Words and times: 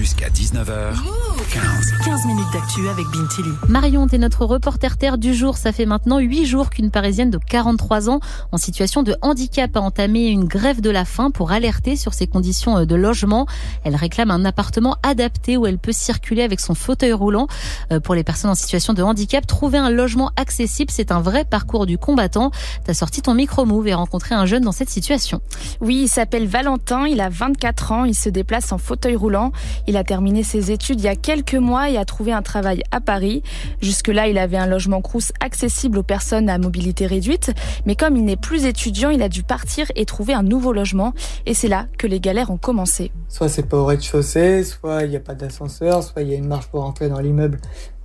Jusqu'à 0.00 0.30
19h. 0.30 0.94
15. 1.52 1.92
15 2.06 2.26
minutes 2.26 2.46
d'actu 2.54 2.88
avec 2.88 3.04
Bintili. 3.08 3.50
Marion, 3.68 4.06
t'es 4.06 4.16
notre 4.16 4.46
reporter 4.46 4.96
terre 4.96 5.18
du 5.18 5.34
jour. 5.34 5.58
Ça 5.58 5.72
fait 5.72 5.84
maintenant 5.84 6.18
8 6.18 6.46
jours 6.46 6.70
qu'une 6.70 6.90
Parisienne 6.90 7.28
de 7.28 7.36
43 7.36 8.08
ans 8.08 8.20
en 8.50 8.56
situation 8.56 9.02
de 9.02 9.14
handicap 9.20 9.76
a 9.76 9.80
entamé 9.80 10.28
une 10.28 10.44
grève 10.44 10.80
de 10.80 10.88
la 10.88 11.04
faim 11.04 11.30
pour 11.30 11.52
alerter 11.52 11.96
sur 11.96 12.14
ses 12.14 12.26
conditions 12.26 12.86
de 12.86 12.94
logement. 12.94 13.46
Elle 13.84 13.94
réclame 13.94 14.30
un 14.30 14.46
appartement 14.46 14.96
adapté 15.02 15.58
où 15.58 15.66
elle 15.66 15.76
peut 15.76 15.92
circuler 15.92 16.44
avec 16.44 16.60
son 16.60 16.74
fauteuil 16.74 17.12
roulant. 17.12 17.46
Euh, 17.92 18.00
pour 18.00 18.14
les 18.14 18.24
personnes 18.24 18.50
en 18.50 18.54
situation 18.54 18.94
de 18.94 19.02
handicap, 19.02 19.46
trouver 19.46 19.76
un 19.76 19.90
logement 19.90 20.30
accessible, 20.36 20.90
c'est 20.90 21.12
un 21.12 21.20
vrai 21.20 21.44
parcours 21.44 21.84
du 21.84 21.98
combattant. 21.98 22.52
T'as 22.84 22.94
sorti 22.94 23.20
ton 23.20 23.34
micro-move 23.34 23.88
et 23.88 23.94
rencontré 23.94 24.34
un 24.34 24.46
jeune 24.46 24.62
dans 24.62 24.72
cette 24.72 24.88
situation. 24.88 25.42
Oui, 25.82 26.04
il 26.04 26.08
s'appelle 26.08 26.46
Valentin, 26.46 27.06
il 27.06 27.20
a 27.20 27.28
24 27.28 27.92
ans, 27.92 28.04
il 28.06 28.14
se 28.14 28.30
déplace 28.30 28.72
en 28.72 28.78
fauteuil 28.78 29.14
roulant. 29.14 29.52
Il 29.90 29.96
a 29.96 30.04
terminé 30.04 30.44
ses 30.44 30.70
études 30.70 31.00
il 31.00 31.06
y 31.06 31.08
a 31.08 31.16
quelques 31.16 31.56
mois 31.56 31.90
et 31.90 31.96
a 31.96 32.04
trouvé 32.04 32.30
un 32.30 32.42
travail 32.42 32.84
à 32.92 33.00
Paris. 33.00 33.42
Jusque-là, 33.82 34.28
il 34.28 34.38
avait 34.38 34.56
un 34.56 34.68
logement 34.68 35.00
crous 35.00 35.32
accessible 35.40 35.98
aux 35.98 36.04
personnes 36.04 36.48
à 36.48 36.58
mobilité 36.58 37.08
réduite, 37.08 37.50
mais 37.86 37.96
comme 37.96 38.16
il 38.16 38.24
n'est 38.24 38.36
plus 38.36 38.66
étudiant, 38.66 39.10
il 39.10 39.20
a 39.20 39.28
dû 39.28 39.42
partir 39.42 39.90
et 39.96 40.04
trouver 40.04 40.32
un 40.32 40.44
nouveau 40.44 40.72
logement. 40.72 41.12
Et 41.44 41.54
c'est 41.54 41.66
là 41.66 41.88
que 41.98 42.06
les 42.06 42.20
galères 42.20 42.52
ont 42.52 42.56
commencé. 42.56 43.10
Soit 43.26 43.48
c'est 43.48 43.64
pas 43.64 43.78
au 43.78 43.84
rez-de-chaussée, 43.84 44.62
soit 44.62 45.02
il 45.02 45.10
n'y 45.10 45.16
a 45.16 45.20
pas 45.20 45.34
d'ascenseur, 45.34 46.04
soit 46.04 46.22
il 46.22 46.28
y 46.28 46.34
a 46.34 46.36
une 46.36 46.46
marche 46.46 46.68
pour 46.68 46.84
entrer 46.84 47.08
dans 47.08 47.18
l'immeuble, 47.18 47.58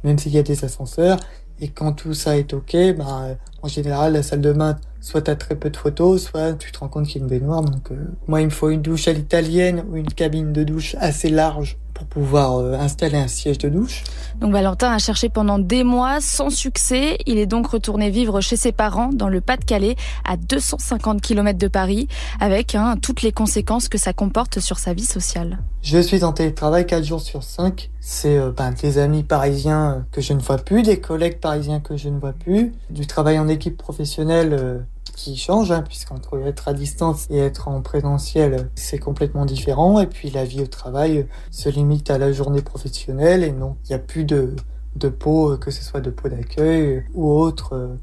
même 0.03 0.17
s'il 0.17 0.33
y 0.33 0.39
a 0.39 0.43
des 0.43 0.65
ascenseurs. 0.65 1.19
Et 1.61 1.69
quand 1.69 1.93
tout 1.93 2.13
ça 2.13 2.37
est 2.37 2.53
ok, 2.53 2.75
bah, 2.97 3.37
en 3.61 3.67
général, 3.67 4.13
la 4.13 4.23
salle 4.23 4.41
de 4.41 4.51
bain, 4.51 4.77
soit 4.99 5.21
tu 5.21 5.31
as 5.31 5.35
très 5.35 5.55
peu 5.55 5.69
de 5.69 5.77
photos, 5.77 6.23
soit 6.23 6.53
tu 6.53 6.71
te 6.71 6.79
rends 6.79 6.89
compte 6.89 7.07
qu'il 7.07 7.21
y 7.21 7.23
a 7.23 7.23
une 7.23 7.29
baignoire. 7.29 7.61
Donc, 7.61 7.91
euh, 7.91 7.95
moi, 8.27 8.41
il 8.41 8.45
me 8.45 8.51
faut 8.51 8.69
une 8.69 8.81
douche 8.81 9.07
à 9.07 9.13
l'italienne 9.13 9.83
ou 9.89 9.95
une 9.95 10.07
cabine 10.07 10.51
de 10.51 10.63
douche 10.63 10.95
assez 10.99 11.29
large 11.29 11.77
pour 11.95 12.05
pouvoir 12.05 12.57
euh, 12.57 12.73
installer 12.73 13.17
un 13.17 13.27
siège 13.27 13.57
de 13.57 13.69
douche. 13.69 14.03
Donc 14.39 14.51
Valentin 14.51 14.91
a 14.91 14.99
cherché 14.99 15.29
pendant 15.29 15.57
des 15.57 15.83
mois 15.83 16.21
sans 16.21 16.51
succès. 16.51 17.17
Il 17.25 17.39
est 17.39 17.45
donc 17.47 17.65
retourné 17.65 18.11
vivre 18.11 18.41
chez 18.41 18.57
ses 18.57 18.71
parents 18.71 19.09
dans 19.11 19.29
le 19.29 19.41
Pas-de-Calais, 19.41 19.95
à 20.25 20.37
250 20.37 21.21
km 21.21 21.57
de 21.57 21.67
Paris, 21.67 22.07
avec 22.39 22.75
hein, 22.75 22.97
toutes 23.01 23.23
les 23.23 23.31
conséquences 23.31 23.87
que 23.87 23.97
ça 23.97 24.13
comporte 24.13 24.59
sur 24.59 24.77
sa 24.77 24.93
vie 24.93 25.05
sociale. 25.05 25.59
Je 25.81 25.97
suis 25.97 26.23
en 26.23 26.33
télétravail 26.33 26.85
4 26.85 27.03
jours 27.03 27.21
sur 27.21 27.43
5. 27.43 27.89
C'est 28.01 28.37
euh, 28.37 28.51
ben, 28.51 28.73
des 28.79 28.97
amis 28.97 29.23
parisiens 29.23 29.91
euh, 29.91 29.99
que 30.11 30.21
je 30.21 30.33
ne 30.33 30.39
vois 30.39 30.57
plus, 30.57 30.83
des 30.83 30.99
collègues 30.99 31.39
parisiens 31.39 31.79
que 31.79 31.95
je 31.95 32.09
ne 32.09 32.19
vois 32.19 32.33
plus, 32.33 32.73
du 32.89 33.07
travail 33.07 33.39
en 33.39 33.47
équipe 33.47 33.77
professionnelle 33.77 34.85
qui 35.15 35.35
change, 35.37 35.71
hein, 35.71 35.81
puisqu'entre 35.81 36.37
être 36.45 36.67
à 36.67 36.73
distance 36.73 37.27
et 37.29 37.37
être 37.37 37.67
en 37.67 37.81
présentiel, 37.81 38.69
c'est 38.75 38.99
complètement 38.99 39.45
différent. 39.45 39.99
Et 39.99 40.07
puis 40.07 40.29
la 40.29 40.45
vie 40.45 40.61
au 40.61 40.67
travail 40.67 41.27
se 41.51 41.69
limite 41.69 42.09
à 42.09 42.17
la 42.17 42.31
journée 42.31 42.61
professionnelle 42.61 43.43
et 43.43 43.51
non, 43.51 43.77
il 43.85 43.89
n'y 43.89 43.95
a 43.95 43.99
plus 43.99 44.25
de, 44.25 44.55
de 44.95 45.09
peau, 45.09 45.57
que 45.57 45.71
ce 45.71 45.83
soit 45.83 46.01
de 46.01 46.09
peau 46.09 46.29
d'accueil 46.29 47.05
ou 47.13 47.31
autre 47.31 47.97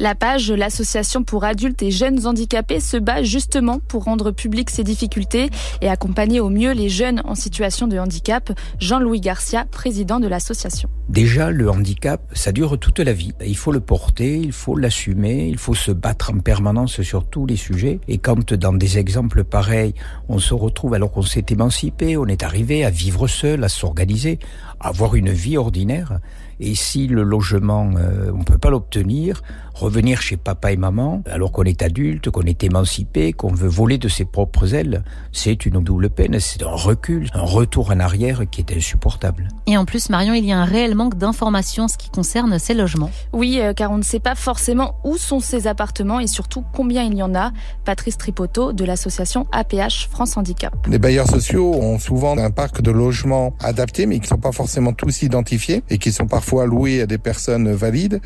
la 0.00 0.14
page 0.14 0.50
L'Association 0.50 1.22
pour 1.22 1.44
adultes 1.44 1.82
et 1.82 1.90
jeunes 1.90 2.26
handicapés 2.26 2.80
se 2.80 2.96
bat 2.96 3.22
justement 3.22 3.78
pour 3.78 4.04
rendre 4.04 4.30
public 4.30 4.70
ces 4.70 4.82
difficultés 4.82 5.50
et 5.82 5.88
accompagner 5.88 6.40
au 6.40 6.48
mieux 6.48 6.72
les 6.72 6.88
jeunes 6.88 7.20
en 7.24 7.34
situation 7.34 7.86
de 7.86 7.98
handicap. 7.98 8.50
Jean-Louis 8.80 9.20
Garcia, 9.20 9.66
président 9.70 10.18
de 10.18 10.26
l'association. 10.26 10.88
Déjà, 11.10 11.50
le 11.50 11.70
handicap, 11.70 12.22
ça 12.32 12.50
dure 12.50 12.78
toute 12.78 13.00
la 13.00 13.12
vie. 13.12 13.32
Il 13.44 13.56
faut 13.56 13.72
le 13.72 13.80
porter, 13.80 14.38
il 14.38 14.52
faut 14.52 14.74
l'assumer, 14.74 15.48
il 15.48 15.58
faut 15.58 15.74
se 15.74 15.92
battre 15.92 16.32
en 16.32 16.38
permanence 16.38 17.02
sur 17.02 17.26
tous 17.26 17.44
les 17.44 17.56
sujets. 17.56 18.00
Et 18.08 18.18
quand 18.18 18.54
dans 18.54 18.72
des 18.72 18.98
exemples 18.98 19.44
pareils, 19.44 19.94
on 20.28 20.38
se 20.38 20.54
retrouve 20.54 20.94
alors 20.94 21.10
qu'on 21.10 21.22
s'est 21.22 21.46
émancipé, 21.50 22.16
on 22.16 22.26
est 22.26 22.42
arrivé 22.42 22.84
à 22.84 22.90
vivre 22.90 23.28
seul, 23.28 23.64
à 23.64 23.68
s'organiser, 23.68 24.38
à 24.80 24.88
avoir 24.88 25.14
une 25.14 25.30
vie 25.30 25.58
ordinaire, 25.58 26.20
et 26.60 26.74
si 26.74 27.06
le 27.06 27.22
logement, 27.22 27.90
euh, 27.96 28.30
on 28.34 28.44
peut 28.44 28.58
pas 28.58 28.70
l'obtenir, 28.70 29.42
revenir 29.74 30.20
chez 30.20 30.36
papa 30.36 30.72
et 30.72 30.76
maman, 30.76 31.22
alors 31.30 31.52
qu'on 31.52 31.62
est 31.62 31.82
adulte, 31.82 32.30
qu'on 32.30 32.42
est 32.42 32.62
émancipé, 32.62 33.32
qu'on 33.32 33.52
veut 33.52 33.68
voler 33.68 33.96
de 33.96 34.08
ses 34.08 34.26
propres 34.26 34.74
ailes, 34.74 35.02
c'est 35.32 35.64
une 35.64 35.80
double 35.80 36.10
peine, 36.10 36.38
c'est 36.38 36.62
un 36.62 36.74
recul, 36.74 37.30
un 37.32 37.42
retour 37.42 37.90
en 37.90 37.98
arrière 37.98 38.42
qui 38.50 38.60
est 38.60 38.76
insupportable. 38.76 39.48
Et 39.66 39.78
en 39.78 39.86
plus, 39.86 40.10
Marion, 40.10 40.34
il 40.34 40.44
y 40.44 40.52
a 40.52 40.58
un 40.58 40.66
réel 40.66 40.94
manque 40.94 41.16
d'informations 41.16 41.84
en 41.84 41.88
ce 41.88 41.96
qui 41.96 42.10
concerne 42.10 42.58
ces 42.58 42.74
logements. 42.74 43.10
Oui, 43.32 43.58
euh, 43.60 43.72
car 43.72 43.90
on 43.90 43.96
ne 43.96 44.02
sait 44.02 44.20
pas 44.20 44.34
forcément 44.34 44.96
où 45.04 45.16
sont 45.16 45.40
ces 45.40 45.66
appartements 45.66 46.20
et 46.20 46.26
surtout 46.26 46.62
combien 46.74 47.02
il 47.04 47.16
y 47.16 47.22
en 47.22 47.34
a. 47.34 47.52
Patrice 47.86 48.18
Tripoteau 48.18 48.74
de 48.74 48.84
l'association 48.84 49.46
APH 49.52 50.08
France 50.10 50.36
Handicap. 50.36 50.74
Les 50.88 50.98
bailleurs 50.98 51.28
sociaux 51.28 51.74
ont 51.74 51.98
souvent 51.98 52.36
un 52.36 52.50
parc 52.50 52.82
de 52.82 52.90
logements 52.90 53.54
adaptés, 53.60 54.04
mais 54.04 54.16
qui 54.16 54.22
ne 54.22 54.26
sont 54.26 54.38
pas 54.38 54.52
forcément 54.52 54.92
tous 54.92 55.22
identifiés 55.22 55.82
et 55.88 55.96
qui 55.96 56.12
sont 56.12 56.26
parfois 56.26 56.49
fois 56.50 56.66
loués 56.66 57.02
à 57.02 57.06
des 57.06 57.18
personnes 57.18 57.70
valides. 57.72 58.20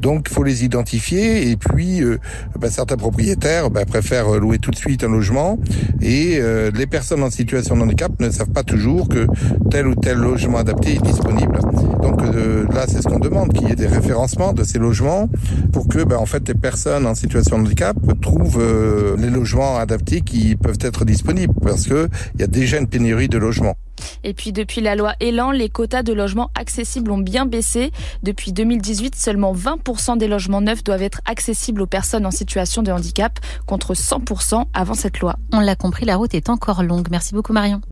Donc, 0.00 0.30
faut 0.30 0.44
les 0.44 0.64
identifier. 0.64 1.50
Et 1.50 1.56
puis, 1.56 2.02
euh, 2.02 2.18
bah, 2.58 2.70
certains 2.70 2.96
propriétaires 2.96 3.70
bah, 3.70 3.84
préfèrent 3.84 4.30
louer 4.40 4.58
tout 4.58 4.70
de 4.70 4.76
suite 4.76 5.04
un 5.04 5.10
logement. 5.10 5.58
Et 6.00 6.38
euh, 6.40 6.70
les 6.74 6.86
personnes 6.86 7.22
en 7.22 7.30
situation 7.30 7.76
de 7.76 7.82
handicap 7.82 8.12
ne 8.18 8.30
savent 8.30 8.50
pas 8.50 8.62
toujours 8.62 9.10
que 9.10 9.26
tel 9.70 9.86
ou 9.88 9.94
tel 9.94 10.16
logement 10.16 10.56
adapté 10.56 10.94
est 10.94 11.02
disponible. 11.02 11.58
Donc 12.00 12.22
euh, 12.22 12.64
là, 12.72 12.86
c'est 12.88 13.02
ce 13.02 13.08
qu'on 13.08 13.18
demande, 13.18 13.52
qu'il 13.52 13.68
y 13.68 13.72
ait 13.72 13.82
des 13.86 13.86
référencements 13.86 14.54
de 14.54 14.64
ces 14.64 14.78
logements 14.78 15.28
pour 15.72 15.86
que, 15.86 16.02
bah, 16.02 16.18
en 16.18 16.26
fait, 16.26 16.48
les 16.48 16.54
personnes 16.54 17.06
en 17.06 17.14
situation 17.14 17.58
de 17.58 17.64
handicap 17.64 17.96
trouvent 18.22 18.62
les 19.18 19.28
logements 19.28 19.76
adaptés 19.76 20.22
qui 20.22 20.56
peuvent 20.56 20.78
être 20.80 21.04
disponibles, 21.04 21.54
parce 21.62 21.86
que 21.86 22.08
il 22.34 22.40
y 22.40 22.44
a 22.44 22.46
déjà 22.46 22.78
une 22.78 22.88
pénurie 22.88 23.28
de 23.28 23.36
logements. 23.36 23.76
Et 24.24 24.34
puis 24.34 24.52
depuis 24.52 24.80
la 24.80 24.94
loi 24.94 25.14
Elan, 25.20 25.50
les 25.50 25.68
quotas 25.68 26.02
de 26.02 26.12
logements 26.12 26.50
accessibles 26.54 27.10
ont 27.10 27.18
bien 27.18 27.46
baissé. 27.46 27.92
Depuis 28.22 28.52
2018, 28.52 29.14
seulement 29.14 29.54
20% 29.54 30.18
des 30.18 30.28
logements 30.28 30.60
neufs 30.60 30.84
doivent 30.84 31.02
être 31.02 31.20
accessibles 31.24 31.82
aux 31.82 31.86
personnes 31.86 32.26
en 32.26 32.30
situation 32.30 32.82
de 32.82 32.92
handicap, 32.92 33.38
contre 33.66 33.94
100% 33.94 34.64
avant 34.72 34.94
cette 34.94 35.20
loi. 35.20 35.36
On 35.52 35.60
l'a 35.60 35.76
compris, 35.76 36.04
la 36.04 36.16
route 36.16 36.34
est 36.34 36.50
encore 36.50 36.82
longue. 36.82 37.08
Merci 37.10 37.34
beaucoup 37.34 37.52
Marion. 37.52 37.80